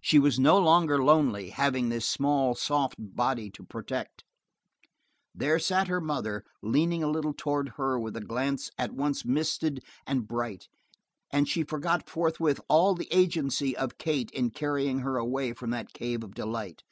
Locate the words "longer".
0.56-1.04